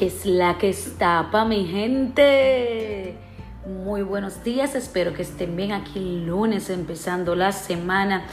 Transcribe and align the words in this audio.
que 0.00 0.06
es 0.06 0.24
la 0.24 0.56
que 0.56 0.70
está 0.70 1.28
para 1.30 1.44
mi 1.44 1.66
gente. 1.66 3.18
Muy 3.66 4.00
buenos 4.00 4.42
días, 4.42 4.74
espero 4.74 5.12
que 5.12 5.20
estén 5.20 5.54
bien 5.56 5.72
aquí 5.72 5.98
el 5.98 6.26
lunes 6.26 6.70
empezando 6.70 7.34
la 7.34 7.52
semana. 7.52 8.24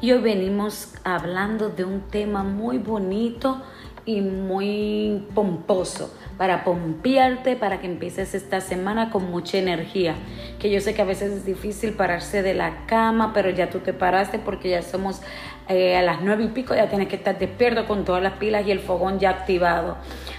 Y 0.00 0.12
hoy 0.12 0.20
venimos 0.20 0.94
hablando 1.02 1.68
de 1.68 1.84
un 1.84 2.02
tema 2.02 2.44
muy 2.44 2.78
bonito 2.78 3.60
y 4.04 4.20
muy 4.20 5.26
pomposo 5.34 6.14
para 6.38 6.62
pompearte, 6.62 7.56
para 7.56 7.80
que 7.80 7.88
empieces 7.88 8.32
esta 8.36 8.60
semana 8.60 9.10
con 9.10 9.28
mucha 9.28 9.58
energía. 9.58 10.14
Que 10.60 10.70
yo 10.70 10.80
sé 10.80 10.94
que 10.94 11.02
a 11.02 11.06
veces 11.06 11.32
es 11.32 11.44
difícil 11.44 11.94
pararse 11.94 12.42
de 12.42 12.54
la 12.54 12.86
cama, 12.86 13.32
pero 13.34 13.50
ya 13.50 13.68
tú 13.68 13.80
te 13.80 13.92
paraste 13.92 14.38
porque 14.38 14.70
ya 14.70 14.82
somos 14.82 15.22
eh, 15.68 15.96
a 15.96 16.02
las 16.02 16.22
nueve 16.22 16.44
y 16.44 16.48
pico, 16.48 16.74
ya 16.74 16.88
tienes 16.88 17.08
que 17.08 17.16
estar 17.16 17.38
despierto 17.38 17.86
con 17.86 18.04
todas 18.04 18.22
las 18.22 18.34
pilas 18.34 18.66
y 18.66 18.70
el 18.70 18.80
fogón 18.80 19.18
ya 19.18 19.30
activado. 19.30 19.96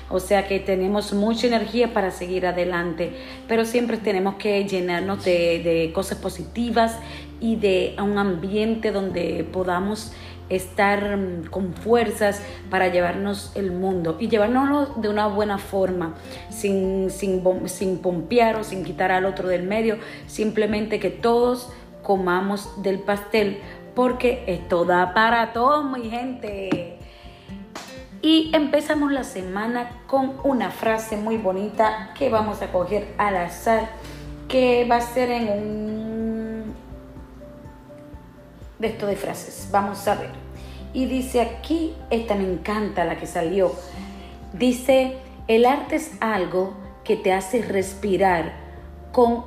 O 0.09 0.19
sea 0.19 0.47
que 0.47 0.59
tenemos 0.59 1.11
mucha 1.13 1.47
energía 1.47 1.93
para 1.93 2.11
seguir 2.11 2.45
adelante, 2.45 3.11
pero 3.47 3.65
siempre 3.65 3.97
tenemos 3.97 4.35
que 4.35 4.63
llenarnos 4.65 5.25
de, 5.25 5.61
de 5.63 5.91
cosas 5.93 6.17
positivas 6.17 6.97
y 7.41 7.57
de 7.57 7.95
un 8.01 8.17
ambiente 8.17 8.91
donde 8.91 9.45
podamos 9.51 10.13
estar 10.49 11.17
mm, 11.17 11.47
con 11.47 11.73
fuerzas 11.73 12.41
para 12.69 12.87
llevarnos 12.87 13.51
el 13.55 13.71
mundo 13.71 14.17
y 14.19 14.29
llevárnoslo 14.29 14.93
de 14.95 15.09
una 15.09 15.27
buena 15.27 15.57
forma, 15.57 16.15
sin, 16.49 17.09
sin, 17.09 17.43
sin 17.67 17.99
pompear 17.99 18.57
o 18.57 18.63
sin 18.63 18.83
quitar 18.83 19.11
al 19.11 19.25
otro 19.25 19.47
del 19.47 19.63
medio, 19.63 19.97
simplemente 20.27 20.99
que 20.99 21.09
todos 21.09 21.69
comamos 22.01 22.81
del 22.81 22.99
pastel 22.99 23.59
porque 23.97 24.43
esto 24.45 24.85
da 24.85 25.15
para 25.15 25.53
todos, 25.53 25.83
mi 25.83 26.07
gente. 26.07 26.99
Y 28.21 28.51
empezamos 28.53 29.11
la 29.11 29.23
semana 29.23 29.89
con 30.05 30.35
una 30.43 30.69
frase 30.69 31.17
muy 31.17 31.37
bonita 31.37 32.11
que 32.15 32.29
vamos 32.29 32.61
a 32.61 32.71
coger 32.71 33.07
al 33.17 33.35
azar, 33.37 33.89
que 34.47 34.85
va 34.85 34.97
a 34.97 35.01
ser 35.01 35.31
en 35.31 35.49
un 35.49 36.75
de 38.77 38.87
esto 38.87 39.07
de 39.07 39.15
frases. 39.15 39.67
Vamos 39.71 40.07
a 40.07 40.13
ver. 40.13 40.29
Y 40.93 41.07
dice 41.07 41.41
aquí, 41.41 41.95
esta 42.11 42.35
me 42.35 42.43
encanta 42.43 43.03
la 43.03 43.17
que 43.17 43.25
salió. 43.25 43.71
Dice, 44.53 45.17
el 45.47 45.65
arte 45.65 45.95
es 45.95 46.11
algo 46.19 46.75
que 47.03 47.15
te 47.15 47.33
hace 47.33 47.63
respirar 47.63 48.53
con 49.11 49.43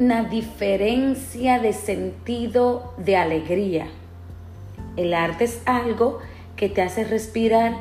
una 0.00 0.22
diferencia 0.22 1.58
de 1.58 1.74
sentido 1.74 2.94
de 2.96 3.18
alegría. 3.18 3.86
El 4.96 5.12
arte 5.12 5.44
es 5.44 5.60
algo 5.66 6.20
que 6.56 6.70
te 6.70 6.80
hace 6.80 7.04
respirar 7.04 7.74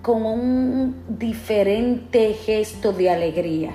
con 0.00 0.24
un 0.24 0.94
diferente 1.08 2.34
gesto 2.34 2.92
de 2.92 3.10
alegría. 3.10 3.72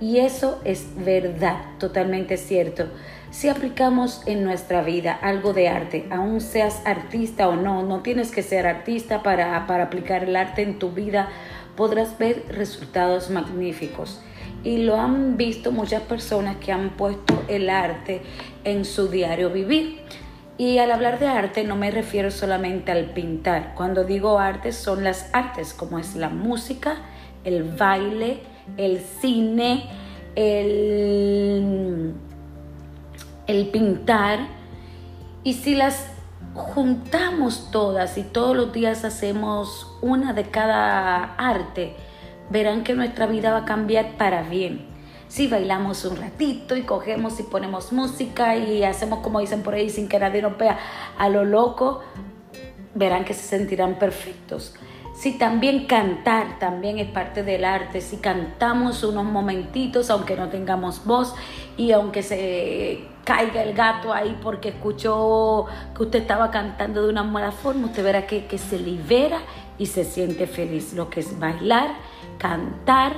Y 0.00 0.20
eso 0.20 0.62
es 0.64 0.86
verdad, 1.04 1.58
totalmente 1.78 2.38
cierto. 2.38 2.86
Si 3.30 3.50
aplicamos 3.50 4.22
en 4.24 4.42
nuestra 4.42 4.80
vida 4.82 5.12
algo 5.12 5.52
de 5.52 5.68
arte, 5.68 6.06
aún 6.10 6.40
seas 6.40 6.80
artista 6.86 7.50
o 7.50 7.56
no, 7.56 7.82
no 7.82 8.00
tienes 8.00 8.30
que 8.30 8.42
ser 8.42 8.66
artista 8.66 9.22
para, 9.22 9.66
para 9.66 9.84
aplicar 9.84 10.24
el 10.24 10.34
arte 10.36 10.62
en 10.62 10.78
tu 10.78 10.92
vida, 10.92 11.28
podrás 11.76 12.16
ver 12.16 12.44
resultados 12.48 13.28
magníficos. 13.28 14.22
Y 14.62 14.78
lo 14.78 14.96
han 14.96 15.36
visto 15.36 15.72
muchas 15.72 16.02
personas 16.02 16.56
que 16.56 16.72
han 16.72 16.90
puesto 16.90 17.44
el 17.48 17.70
arte 17.70 18.22
en 18.64 18.84
su 18.84 19.08
diario 19.08 19.50
vivir. 19.50 20.00
Y 20.58 20.76
al 20.76 20.90
hablar 20.90 21.18
de 21.18 21.26
arte 21.26 21.64
no 21.64 21.76
me 21.76 21.90
refiero 21.90 22.30
solamente 22.30 22.92
al 22.92 23.06
pintar. 23.06 23.74
Cuando 23.74 24.04
digo 24.04 24.38
arte 24.38 24.72
son 24.72 25.04
las 25.04 25.30
artes 25.32 25.72
como 25.72 25.98
es 25.98 26.14
la 26.16 26.28
música, 26.28 26.96
el 27.44 27.62
baile, 27.62 28.40
el 28.76 29.00
cine, 29.00 29.86
el, 30.34 32.12
el 33.46 33.68
pintar. 33.68 34.40
Y 35.42 35.54
si 35.54 35.74
las 35.74 36.10
juntamos 36.54 37.70
todas 37.70 38.18
y 38.18 38.22
todos 38.22 38.56
los 38.56 38.72
días 38.72 39.04
hacemos 39.04 39.96
una 40.02 40.32
de 40.32 40.44
cada 40.50 41.36
arte, 41.36 41.96
verán 42.50 42.84
que 42.84 42.94
nuestra 42.94 43.26
vida 43.26 43.52
va 43.52 43.58
a 43.58 43.64
cambiar 43.64 44.16
para 44.16 44.42
bien. 44.42 44.86
Si 45.28 45.46
bailamos 45.46 46.04
un 46.04 46.16
ratito 46.16 46.76
y 46.76 46.82
cogemos 46.82 47.38
y 47.38 47.44
ponemos 47.44 47.92
música 47.92 48.56
y 48.56 48.82
hacemos 48.82 49.20
como 49.20 49.40
dicen 49.40 49.62
por 49.62 49.74
ahí 49.74 49.88
sin 49.88 50.08
que 50.08 50.18
nadie 50.18 50.42
nos 50.42 50.58
vea 50.58 50.78
a 51.16 51.28
lo 51.28 51.44
loco, 51.44 52.00
verán 52.94 53.24
que 53.24 53.34
se 53.34 53.46
sentirán 53.46 53.94
perfectos. 53.94 54.74
Si 55.14 55.32
también 55.32 55.86
cantar 55.86 56.58
también 56.58 56.98
es 56.98 57.08
parte 57.08 57.42
del 57.42 57.64
arte, 57.64 58.00
si 58.00 58.16
cantamos 58.16 59.04
unos 59.04 59.24
momentitos, 59.24 60.10
aunque 60.10 60.34
no 60.34 60.48
tengamos 60.48 61.04
voz 61.04 61.34
y 61.76 61.92
aunque 61.92 62.22
se 62.22 63.04
caiga 63.24 63.62
el 63.62 63.74
gato 63.74 64.12
ahí 64.12 64.36
porque 64.42 64.70
escuchó 64.70 65.66
que 65.94 66.02
usted 66.02 66.20
estaba 66.20 66.50
cantando 66.50 67.02
de 67.02 67.10
una 67.10 67.22
mala 67.22 67.52
forma, 67.52 67.86
usted 67.86 68.02
verá 68.02 68.26
que, 68.26 68.46
que 68.46 68.58
se 68.58 68.78
libera 68.78 69.40
y 69.78 69.86
se 69.86 70.04
siente 70.04 70.46
feliz. 70.46 70.94
Lo 70.94 71.10
que 71.10 71.20
es 71.20 71.38
bailar, 71.38 71.90
cantar, 72.40 73.12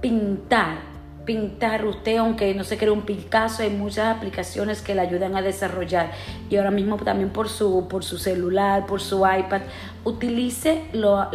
pintar 0.00 0.96
pintar 1.26 1.84
usted, 1.84 2.16
aunque 2.16 2.54
no 2.54 2.64
se 2.64 2.78
cree 2.78 2.90
un 2.90 3.02
Picasso, 3.02 3.62
hay 3.62 3.70
muchas 3.70 4.16
aplicaciones 4.16 4.80
que 4.80 4.94
le 4.94 5.02
ayudan 5.02 5.36
a 5.36 5.42
desarrollar. 5.42 6.12
Y 6.48 6.56
ahora 6.56 6.70
mismo 6.70 6.96
también 6.96 7.30
por 7.30 7.50
su, 7.50 7.88
por 7.88 8.04
su 8.04 8.16
celular, 8.16 8.86
por 8.86 9.02
su 9.02 9.26
iPad, 9.26 9.62
utilice 10.04 10.84
la, 10.92 11.28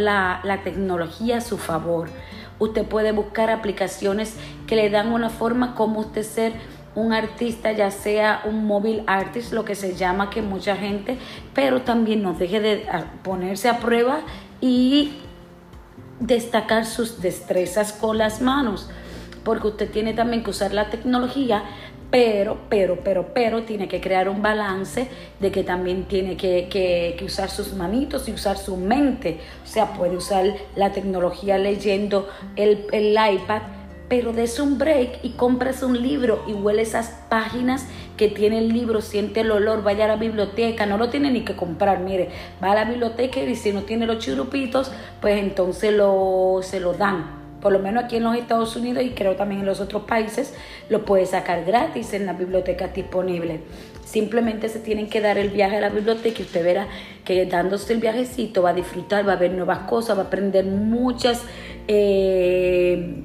la 0.43 0.63
tecnología 0.63 1.37
a 1.37 1.41
su 1.41 1.57
favor. 1.57 2.09
Usted 2.57 2.85
puede 2.85 3.11
buscar 3.11 3.51
aplicaciones 3.51 4.35
que 4.65 4.75
le 4.75 4.89
dan 4.89 5.11
una 5.11 5.29
forma 5.29 5.75
como 5.75 5.99
usted 5.99 6.23
ser 6.23 6.53
un 6.95 7.13
artista, 7.13 7.71
ya 7.71 7.91
sea 7.91 8.41
un 8.45 8.65
móvil 8.65 9.03
artist, 9.07 9.53
lo 9.53 9.65
que 9.65 9.75
se 9.75 9.95
llama 9.95 10.29
que 10.29 10.41
mucha 10.41 10.75
gente, 10.75 11.17
pero 11.53 11.81
también 11.81 12.21
no 12.21 12.33
deje 12.33 12.59
de 12.59 12.85
ponerse 13.23 13.69
a 13.69 13.79
prueba 13.79 14.21
y 14.59 15.13
destacar 16.21 16.85
sus 16.85 17.21
destrezas 17.21 17.91
con 17.91 18.17
las 18.17 18.41
manos 18.41 18.89
porque 19.43 19.67
usted 19.67 19.89
tiene 19.89 20.13
también 20.13 20.43
que 20.43 20.51
usar 20.51 20.73
la 20.73 20.89
tecnología, 20.89 21.63
pero, 22.09 22.57
pero, 22.69 22.99
pero, 23.03 23.33
pero 23.33 23.63
tiene 23.63 23.87
que 23.87 24.01
crear 24.01 24.27
un 24.27 24.41
balance 24.41 25.07
de 25.39 25.51
que 25.51 25.63
también 25.63 26.03
tiene 26.03 26.35
que, 26.35 27.17
usar 27.25 27.49
sus 27.49 27.73
manitos 27.73 28.27
y 28.27 28.33
usar 28.33 28.57
su 28.57 28.75
mente. 28.75 29.39
O 29.63 29.67
sea, 29.67 29.93
puede 29.93 30.17
usar 30.17 30.45
la 30.75 30.91
tecnología 30.91 31.57
leyendo 31.57 32.29
el, 32.55 32.85
el 32.91 33.11
iPad, 33.11 33.61
pero 34.09 34.33
des 34.33 34.59
un 34.59 34.77
break 34.77 35.19
y 35.23 35.31
compres 35.31 35.83
un 35.83 36.01
libro 36.01 36.43
y 36.47 36.53
huele 36.53 36.81
esas 36.81 37.11
páginas 37.29 37.85
que 38.21 38.27
tiene 38.27 38.59
el 38.59 38.69
libro, 38.69 39.01
siente 39.01 39.39
el 39.39 39.49
olor, 39.49 39.81
vaya 39.81 40.05
a 40.05 40.09
la 40.09 40.15
biblioteca, 40.15 40.85
no 40.85 40.99
lo 40.99 41.09
tiene 41.09 41.31
ni 41.31 41.41
que 41.41 41.55
comprar, 41.55 42.01
mire, 42.01 42.29
va 42.63 42.73
a 42.73 42.75
la 42.75 42.85
biblioteca 42.85 43.41
y 43.41 43.55
si 43.55 43.73
no 43.73 43.81
tiene 43.81 44.05
los 44.05 44.23
churupitos, 44.23 44.91
pues 45.19 45.39
entonces 45.39 45.91
lo, 45.91 46.59
se 46.61 46.79
lo 46.79 46.93
dan 46.93 47.41
por 47.61 47.71
lo 47.71 47.79
menos 47.79 48.03
aquí 48.03 48.17
en 48.17 48.23
los 48.23 48.35
Estados 48.35 48.75
Unidos 48.75 49.03
y 49.03 49.11
creo 49.11 49.35
también 49.35 49.61
en 49.61 49.65
los 49.65 49.79
otros 49.79 50.03
países, 50.03 50.53
lo 50.89 51.03
puede 51.03 51.25
sacar 51.25 51.65
gratis 51.65 52.13
en 52.13 52.27
la 52.27 52.33
biblioteca 52.33 52.89
disponible. 52.89 53.61
Simplemente 54.05 54.69
se 54.69 54.79
tienen 54.79 55.09
que 55.09 55.19
dar 55.19 55.39
el 55.39 55.49
viaje 55.49 55.77
a 55.77 55.81
la 55.81 55.89
biblioteca 55.89 56.41
y 56.41 56.43
usted 56.43 56.63
verá 56.63 56.87
que 57.25 57.43
dándose 57.47 57.93
el 57.93 58.01
viajecito 58.01 58.61
va 58.61 58.69
a 58.69 58.73
disfrutar, 58.73 59.27
va 59.27 59.33
a 59.33 59.37
ver 59.37 59.51
nuevas 59.51 59.79
cosas, 59.89 60.15
va 60.15 60.23
a 60.23 60.25
aprender 60.25 60.65
muchas 60.65 61.41
eh, 61.87 63.23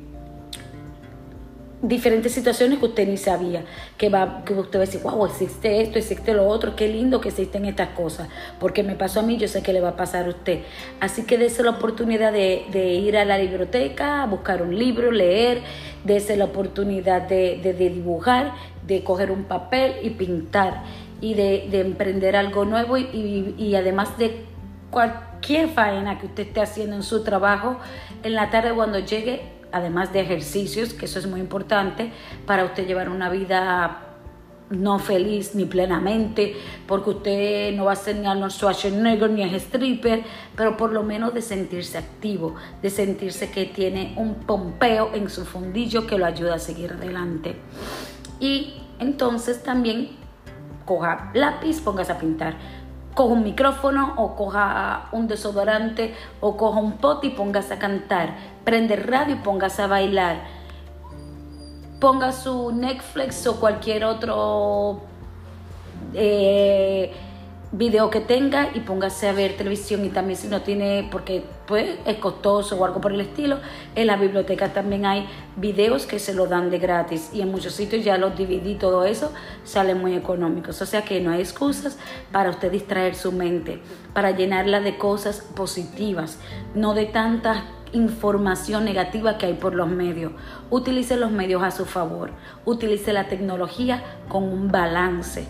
diferentes 1.88 2.32
situaciones 2.32 2.78
que 2.78 2.86
usted 2.86 3.08
ni 3.08 3.16
sabía, 3.16 3.64
que, 3.96 4.08
va, 4.08 4.42
que 4.44 4.54
usted 4.54 4.78
va 4.78 4.82
a 4.82 4.86
decir, 4.86 5.02
wow, 5.02 5.26
existe 5.26 5.82
esto, 5.82 5.98
existe 5.98 6.34
lo 6.34 6.46
otro, 6.46 6.74
qué 6.76 6.88
lindo 6.88 7.20
que 7.20 7.28
existen 7.28 7.64
estas 7.64 7.90
cosas, 7.90 8.28
porque 8.58 8.82
me 8.82 8.94
pasó 8.94 9.20
a 9.20 9.22
mí, 9.22 9.36
yo 9.36 9.48
sé 9.48 9.62
que 9.62 9.72
le 9.72 9.80
va 9.80 9.90
a 9.90 9.96
pasar 9.96 10.26
a 10.26 10.30
usted. 10.30 10.60
Así 11.00 11.24
que 11.24 11.38
dése 11.38 11.62
la 11.62 11.70
oportunidad 11.70 12.32
de, 12.32 12.94
ir 12.94 13.16
a 13.16 13.24
la 13.24 13.38
biblioteca, 13.38 14.22
a 14.22 14.26
buscar 14.26 14.62
un 14.62 14.76
libro, 14.78 15.10
leer, 15.10 15.62
dése 16.04 16.36
la 16.36 16.46
oportunidad 16.46 17.22
de, 17.22 17.74
dibujar, 17.78 18.54
de 18.86 19.02
coger 19.04 19.30
un 19.30 19.44
papel 19.44 19.96
y 20.02 20.10
pintar, 20.10 20.82
y 21.20 21.34
de, 21.34 21.80
emprender 21.80 22.36
algo 22.36 22.64
nuevo 22.64 22.96
y, 22.96 23.54
y 23.56 23.74
además 23.74 24.18
de 24.18 24.44
cualquier 24.90 25.68
faena 25.68 26.18
que 26.18 26.26
usted 26.26 26.46
esté 26.46 26.60
haciendo 26.60 26.96
en 26.96 27.02
su 27.02 27.22
trabajo, 27.22 27.76
en 28.22 28.34
la 28.34 28.50
tarde 28.50 28.72
cuando 28.74 28.98
llegue, 28.98 29.55
además 29.76 30.12
de 30.12 30.20
ejercicios, 30.20 30.94
que 30.94 31.04
eso 31.04 31.18
es 31.18 31.26
muy 31.26 31.40
importante 31.40 32.12
para 32.46 32.64
usted 32.64 32.86
llevar 32.86 33.08
una 33.08 33.28
vida 33.28 34.02
no 34.70 34.98
feliz 34.98 35.54
ni 35.54 35.64
plenamente, 35.64 36.56
porque 36.88 37.10
usted 37.10 37.76
no 37.76 37.84
va 37.84 37.92
a 37.92 37.96
ser 37.96 38.16
ni 38.16 38.26
Arnold 38.26 38.50
Schwarzenegger 38.50 39.30
ni 39.30 39.42
es 39.42 39.62
stripper, 39.62 40.24
pero 40.56 40.76
por 40.76 40.92
lo 40.92 41.04
menos 41.04 41.34
de 41.34 41.42
sentirse 41.42 41.98
activo, 41.98 42.56
de 42.82 42.90
sentirse 42.90 43.50
que 43.50 43.66
tiene 43.66 44.14
un 44.16 44.34
pompeo 44.34 45.14
en 45.14 45.30
su 45.30 45.44
fundillo 45.44 46.06
que 46.06 46.18
lo 46.18 46.26
ayuda 46.26 46.56
a 46.56 46.58
seguir 46.58 46.92
adelante. 46.92 47.54
Y 48.40 48.74
entonces 48.98 49.62
también 49.62 50.16
coja 50.84 51.30
lápiz, 51.34 51.80
póngase 51.80 52.12
a 52.12 52.18
pintar 52.18 52.56
coja 53.16 53.32
un 53.32 53.42
micrófono 53.42 54.12
o 54.18 54.36
coja 54.36 55.08
un 55.10 55.26
desodorante 55.26 56.14
o 56.40 56.56
coja 56.56 56.78
un 56.78 56.98
pote 56.98 57.28
y 57.28 57.30
póngase 57.30 57.74
a 57.74 57.78
cantar. 57.78 58.36
Prende 58.66 58.96
radio 58.96 59.36
y 59.36 59.38
póngase 59.38 59.82
a 59.82 59.86
bailar. 59.86 60.40
Ponga 62.00 62.32
su 62.32 62.72
Netflix 62.72 63.46
o 63.46 63.60
cualquier 63.60 64.04
otro 64.04 65.02
eh, 66.14 67.12
video 67.70 68.10
que 68.10 68.20
tenga 68.20 68.70
y 68.74 68.80
póngase 68.80 69.28
a 69.28 69.32
ver 69.32 69.56
televisión. 69.56 70.04
Y 70.04 70.08
también 70.08 70.36
si 70.36 70.48
no 70.48 70.62
tiene, 70.62 71.08
porque 71.12 71.44
pues 71.68 71.96
es 72.06 72.16
costoso 72.16 72.74
o 72.74 72.84
algo 72.84 73.00
por 73.00 73.12
el 73.12 73.20
estilo, 73.20 73.60
en 73.94 74.08
la 74.08 74.16
biblioteca 74.16 74.72
también 74.72 75.06
hay 75.06 75.28
videos 75.54 76.04
que 76.04 76.18
se 76.18 76.34
lo 76.34 76.48
dan 76.48 76.68
de 76.68 76.80
gratis. 76.80 77.30
Y 77.32 77.42
en 77.42 77.52
muchos 77.52 77.72
sitios 77.72 78.04
ya 78.04 78.18
los 78.18 78.36
dividí, 78.36 78.74
todo 78.74 79.04
eso 79.04 79.32
sale 79.62 79.94
muy 79.94 80.16
económicos, 80.16 80.82
o 80.82 80.86
sea 80.86 81.02
que 81.02 81.20
no 81.20 81.30
hay 81.30 81.40
excusas 81.40 81.98
para 82.32 82.50
usted 82.50 82.72
distraer 82.72 83.14
su 83.14 83.30
mente, 83.30 83.80
para 84.12 84.32
llenarla 84.32 84.80
de 84.80 84.98
cosas 84.98 85.40
positivas, 85.54 86.40
no 86.74 86.94
de 86.94 87.06
tanta 87.06 87.64
información 87.92 88.84
negativa 88.84 89.38
que 89.38 89.46
hay 89.46 89.54
por 89.54 89.74
los 89.74 89.88
medios. 89.88 90.32
Utilice 90.70 91.16
los 91.16 91.30
medios 91.30 91.62
a 91.62 91.70
su 91.70 91.84
favor, 91.84 92.30
utilice 92.64 93.12
la 93.12 93.28
tecnología 93.28 94.02
con 94.28 94.44
un 94.44 94.68
balance 94.68 95.46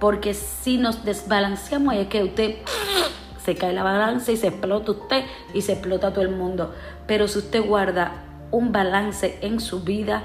porque 0.00 0.32
si 0.34 0.78
nos 0.78 1.04
desbalanceamos 1.04 1.94
es 1.94 2.08
que 2.08 2.24
usted 2.24 2.56
se 3.44 3.54
cae 3.54 3.72
la 3.72 3.84
balanza 3.84 4.32
y 4.32 4.36
se 4.36 4.48
explota 4.48 4.92
usted 4.92 5.24
y 5.54 5.62
se 5.62 5.72
explota 5.72 6.12
todo 6.12 6.22
el 6.22 6.30
mundo. 6.30 6.74
Pero 7.06 7.28
si 7.28 7.38
usted 7.38 7.64
guarda 7.64 8.24
un 8.50 8.72
balance 8.72 9.38
en 9.42 9.60
su 9.60 9.82
vida 9.82 10.24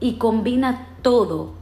y 0.00 0.14
combina 0.14 0.88
todo 1.02 1.52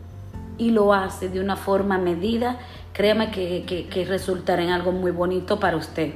y 0.57 0.71
lo 0.71 0.95
hace 0.95 1.29
de 1.29 1.41
una 1.41 1.57
forma 1.57 1.99
medida, 1.99 2.59
créame 2.93 3.31
que, 3.31 3.87
que, 3.91 4.05
resultará 4.07 4.63
en 4.63 4.71
algo 4.71 4.93
muy 4.93 5.11
bonito 5.11 5.61
para 5.61 5.77
usted 5.77 6.15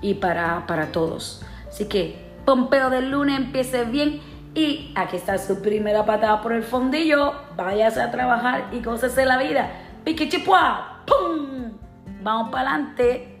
y 0.00 0.14
para, 0.14 0.66
para 0.66 0.92
todos. 0.92 1.42
Así 1.70 1.86
que 1.86 2.28
Pompeo 2.44 2.90
del 2.90 3.10
lunes 3.10 3.38
empiece 3.38 3.84
bien 3.84 4.20
y 4.54 4.92
aquí 4.96 5.16
está 5.16 5.38
su 5.38 5.62
primera 5.62 6.04
patada 6.04 6.42
por 6.42 6.52
el 6.52 6.64
fondillo. 6.64 7.32
Váyase 7.56 8.02
a 8.02 8.10
trabajar 8.10 8.68
y 8.72 8.82
gócese 8.82 9.24
la 9.24 9.38
vida 9.38 9.70
Piquichipua, 10.04 11.02
¡pum! 11.06 11.72
Vamos 12.22 12.50
para 12.50 12.74
adelante. 12.74 13.36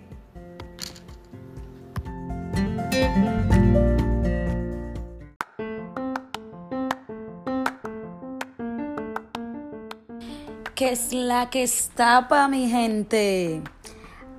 ¿Qué 10.74 10.92
es 10.92 11.12
la 11.12 11.50
que 11.50 11.62
está 11.62 12.28
para 12.28 12.48
mi 12.48 12.68
gente? 12.68 13.62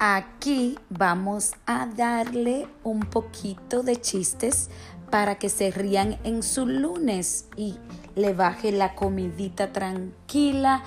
Aquí 0.03 0.79
vamos 0.89 1.51
a 1.67 1.85
darle 1.85 2.67
un 2.83 3.01
poquito 3.01 3.83
de 3.83 4.01
chistes 4.01 4.71
para 5.11 5.35
que 5.35 5.47
se 5.47 5.69
rían 5.69 6.17
en 6.23 6.41
su 6.41 6.65
lunes 6.65 7.45
y 7.55 7.77
le 8.15 8.33
baje 8.33 8.71
la 8.71 8.95
comidita 8.95 9.71
tranquila 9.71 10.81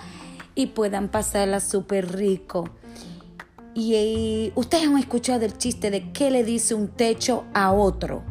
y 0.56 0.66
puedan 0.66 1.10
pasarla 1.10 1.60
súper 1.60 2.12
rico. 2.12 2.68
Y 3.72 3.94
eh, 3.94 4.52
ustedes 4.56 4.88
han 4.88 4.98
escuchado 4.98 5.44
el 5.44 5.56
chiste 5.58 5.92
de 5.92 6.10
qué 6.10 6.32
le 6.32 6.42
dice 6.42 6.74
un 6.74 6.88
techo 6.88 7.44
a 7.54 7.70
otro. 7.70 8.24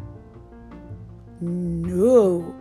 No. 1.39 2.56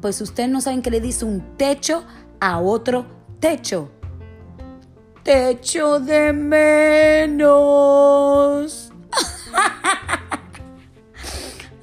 Pues 0.00 0.20
ustedes 0.20 0.50
no 0.50 0.60
saben 0.60 0.82
qué 0.82 0.92
le 0.92 1.00
dice 1.00 1.24
un 1.24 1.56
techo 1.56 2.04
a 2.38 2.60
otro 2.60 3.06
techo. 3.40 3.90
Techo 5.22 6.00
de 6.00 6.32
menos. 6.32 7.52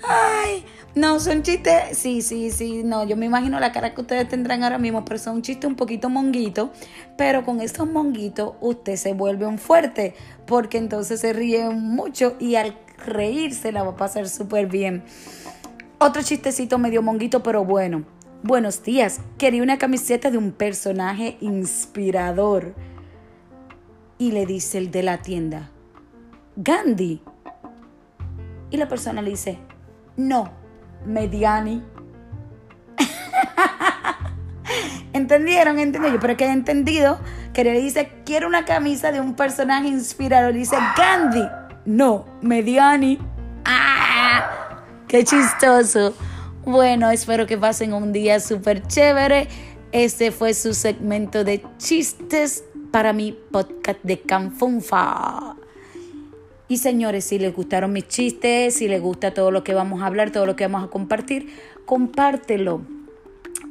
Ay, 0.03 0.65
no, 0.93 1.21
son 1.21 1.41
chistes, 1.41 1.97
sí, 1.97 2.21
sí, 2.21 2.51
sí, 2.51 2.83
no, 2.83 3.05
yo 3.05 3.15
me 3.15 3.27
imagino 3.27 3.57
la 3.61 3.71
cara 3.71 3.93
que 3.93 4.01
ustedes 4.01 4.27
tendrán 4.27 4.65
ahora 4.65 4.77
mismo, 4.77 5.05
pero 5.05 5.19
son 5.19 5.41
chistes 5.41 5.69
un 5.69 5.77
poquito 5.77 6.09
monguitos, 6.09 6.71
pero 7.17 7.45
con 7.45 7.61
estos 7.61 7.87
monguitos 7.87 8.55
usted 8.59 8.97
se 8.97 9.13
vuelve 9.13 9.45
un 9.45 9.57
fuerte, 9.57 10.15
porque 10.45 10.77
entonces 10.77 11.21
se 11.21 11.31
ríe 11.31 11.69
mucho 11.69 12.35
y 12.39 12.55
al 12.55 12.75
reírse 12.97 13.71
la 13.71 13.83
va 13.83 13.91
a 13.91 13.95
pasar 13.95 14.27
súper 14.27 14.67
bien. 14.67 15.05
Otro 15.97 16.21
chistecito 16.23 16.77
medio 16.77 17.01
monguito, 17.01 17.41
pero 17.41 17.63
bueno. 17.63 18.03
Buenos 18.43 18.83
días, 18.83 19.19
quería 19.37 19.63
una 19.63 19.77
camiseta 19.77 20.31
de 20.31 20.37
un 20.37 20.51
personaje 20.51 21.37
inspirador. 21.41 22.73
Y 24.19 24.33
le 24.33 24.45
dice 24.45 24.77
el 24.77 24.91
de 24.91 25.01
la 25.01 25.19
tienda, 25.19 25.71
Gandhi. 26.57 27.21
Y 28.69 28.75
la 28.75 28.89
persona 28.89 29.21
le 29.21 29.29
dice, 29.29 29.59
no, 30.17 30.51
Mediani. 31.05 31.81
¿Entendieron? 35.13 35.79
¿Entendieron? 35.79 36.19
Pero 36.19 36.35
que 36.35 36.45
he 36.45 36.51
entendido 36.51 37.17
que 37.53 37.63
le 37.63 37.79
dice, 37.79 38.11
quiero 38.25 38.47
una 38.47 38.65
camisa 38.65 39.13
de 39.13 39.21
un 39.21 39.35
personaje 39.35 39.87
inspirador. 39.87 40.51
Le 40.51 40.59
dice, 40.59 40.75
Gandhi. 40.97 41.47
No, 41.85 42.25
Mediani. 42.41 43.19
¡Ah! 43.63 44.83
¡Qué 45.07 45.23
chistoso! 45.23 46.13
Bueno, 46.65 47.09
espero 47.09 47.47
que 47.47 47.57
pasen 47.57 47.93
un 47.93 48.11
día 48.11 48.41
súper 48.41 48.85
chévere. 48.85 49.47
Este 49.93 50.31
fue 50.31 50.53
su 50.53 50.73
segmento 50.73 51.45
de 51.45 51.63
chistes 51.77 52.65
para 52.91 53.13
mi 53.13 53.31
podcast 53.31 53.99
de 54.03 54.19
Canfunfa. 54.19 55.55
Y 56.67 56.77
señores, 56.77 57.25
si 57.25 57.39
les 57.39 57.55
gustaron 57.55 57.91
mis 57.91 58.07
chistes, 58.07 58.75
si 58.75 58.87
les 58.87 59.01
gusta 59.01 59.33
todo 59.33 59.51
lo 59.51 59.63
que 59.63 59.73
vamos 59.73 60.01
a 60.01 60.05
hablar, 60.05 60.31
todo 60.31 60.45
lo 60.45 60.55
que 60.55 60.67
vamos 60.67 60.87
a 60.87 60.91
compartir, 60.91 61.47
compártelo. 61.85 62.81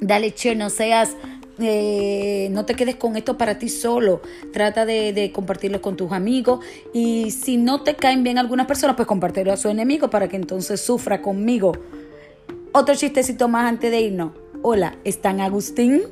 Dale 0.01 0.33
che, 0.35 0.55
no 0.57 0.69
seas, 0.69 1.17
eh, 1.61 2.49
no 2.51 2.65
te 2.65 2.75
quedes 2.75 2.97
con 2.97 3.17
esto 3.17 3.39
para 3.39 3.59
ti 3.59 3.69
solo. 3.69 4.21
Trata 4.53 4.85
de, 4.85 5.13
de, 5.13 5.31
compartirlo 5.31 5.81
con 5.81 5.97
tus 5.97 6.11
amigos. 6.11 6.65
Y 6.93 7.31
si 7.31 7.57
no 7.57 7.83
te 7.83 7.95
caen 7.95 8.25
bien 8.25 8.37
algunas 8.37 8.67
personas, 8.67 8.97
pues 8.97 9.07
compártelo 9.07 9.53
a 9.53 9.57
su 9.57 9.69
enemigo 9.69 10.11
para 10.11 10.29
que 10.29 10.37
entonces 10.37 10.81
sufra 10.81 11.23
conmigo. 11.23 11.73
Otro 12.73 12.95
chistecito 12.97 13.49
más 13.49 13.69
antes 13.69 13.91
de 13.93 14.01
irnos. 14.01 14.33
Hola, 14.63 14.97
¿están 15.05 15.41
Agustín? 15.41 16.03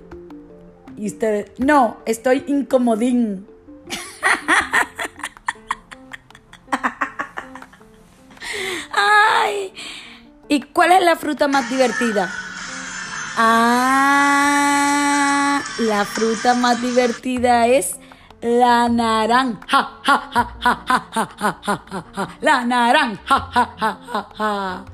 Y 0.97 1.07
ustedes, 1.07 1.51
no, 1.59 1.99
estoy 2.07 2.45
incomodín. 2.47 3.47
¿Y 10.49 10.63
cuál 10.63 10.93
es 10.93 11.03
la 11.03 11.17
fruta 11.17 11.49
más 11.49 11.69
divertida? 11.69 12.33
Ah, 13.37 14.81
la 15.81 16.05
fruta 16.05 16.55
más 16.55 16.81
divertida 16.81 17.67
es 17.67 17.97
la 18.41 18.89
naranja. 18.89 19.91
La 22.41 22.65
naranja. 22.65 24.85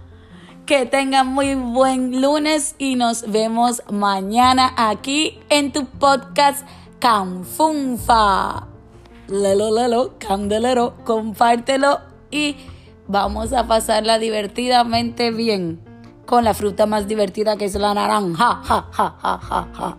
Que 0.73 0.87
tengan 0.87 1.27
muy 1.27 1.55
buen 1.55 2.23
lunes 2.23 2.77
y 2.79 2.97
nos 2.97 3.31
vemos 3.31 3.83
mañana 3.91 4.73
aquí 4.75 5.39
en 5.51 5.71
tu 5.71 5.85
podcast 5.85 6.67
Canfunfa. 6.99 8.69
Lelo, 9.29 9.71
lelo, 9.71 10.15
candelero, 10.19 10.95
compártelo 11.05 12.01
y 12.31 12.57
Vamos 13.07 13.53
a 13.53 13.67
pasarla 13.67 14.19
divertidamente 14.19 15.31
bien 15.31 15.79
con 16.25 16.43
la 16.43 16.55
fruta 16.55 16.87
más 16.87 17.07
divertida 17.07 17.59
que 17.59 17.67
es 17.67 17.75
la 17.75 17.93
naranja. 17.93 18.63
Ja, 18.65 18.89
ja. 18.91 19.97